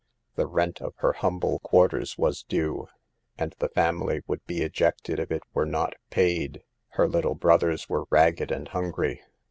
[0.33, 2.87] The rent of her humble quarters wa&due,
[3.37, 6.63] and the family would be ejected if it were not paid.
[6.93, 9.21] Her little brothers were ragged and hungry.